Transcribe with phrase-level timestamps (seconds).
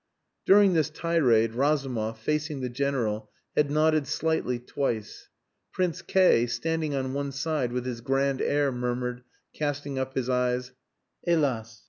[0.47, 5.29] During this tirade Razumov, facing the General, had nodded slightly twice.
[5.73, 9.21] Prince K, standing on one side with his grand air, murmured,
[9.53, 10.71] casting up his eyes
[11.27, 11.77] "_Helas!